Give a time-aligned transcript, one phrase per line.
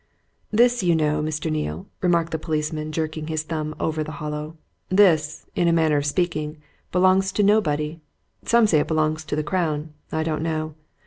[0.49, 1.51] "This, you know, Mr.
[1.51, 4.57] Neale," remarked the policeman, jerking his thumb over the Hollow,
[4.89, 6.57] "this, in a manner of speaking,
[6.91, 7.99] belongs to nobody.
[8.43, 10.73] Some say it belongs to the Crown I don't know.